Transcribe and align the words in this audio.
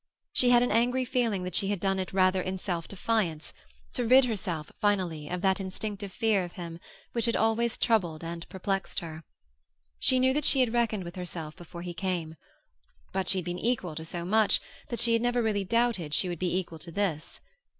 She 0.33 0.49
had 0.49 0.63
an 0.63 0.71
angry 0.71 1.05
feeling 1.05 1.43
that 1.43 1.53
she 1.53 1.67
had 1.67 1.79
done 1.79 1.99
it 1.99 2.11
rather 2.11 2.41
in 2.41 2.57
self 2.57 2.87
defiance, 2.87 3.53
to 3.93 4.03
rid 4.07 4.25
herself 4.25 4.71
finally 4.81 5.29
of 5.29 5.41
that 5.43 5.59
instinctive 5.59 6.11
fear 6.11 6.43
of 6.43 6.53
him 6.53 6.79
which 7.11 7.25
had 7.27 7.35
always 7.35 7.77
troubled 7.77 8.23
and 8.23 8.49
perplexed 8.49 9.01
her. 9.01 9.23
She 9.99 10.17
knew 10.17 10.33
that 10.33 10.43
she 10.43 10.59
had 10.61 10.73
reckoned 10.73 11.03
with 11.03 11.15
herself 11.17 11.55
before 11.55 11.83
he 11.83 11.93
came; 11.93 12.35
but 13.13 13.27
she 13.29 13.37
had 13.37 13.45
been 13.45 13.59
equal 13.59 13.93
to 13.93 14.03
so 14.03 14.25
much 14.25 14.59
that 14.89 14.99
she 14.99 15.13
had 15.13 15.21
never 15.21 15.43
really 15.43 15.63
doubted 15.65 16.15
she 16.15 16.27
would 16.27 16.39
be 16.39 16.57
equal 16.57 16.79
to 16.79 16.91
this. 16.91 17.39